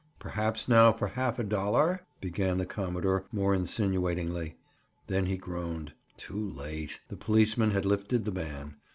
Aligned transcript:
"Perhaps 0.17 0.67
now 0.67 0.91
for 0.91 1.09
half 1.09 1.37
a 1.37 1.43
dollar—" 1.43 2.01
began 2.21 2.57
the 2.57 2.65
commodore, 2.65 3.25
more 3.31 3.53
insinuatingly. 3.53 4.55
Then 5.05 5.27
he 5.27 5.37
groaned: 5.37 5.93
"Too 6.17 6.49
late!" 6.49 6.99
The 7.09 7.15
policeman 7.17 7.69
had 7.69 7.85
lifted 7.85 8.25
the 8.25 8.31
ban. 8.31 8.77